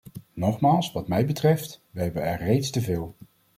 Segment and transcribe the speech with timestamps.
[0.33, 3.15] Nogmaals, wat mij betreft, we hebben er reeds te veel.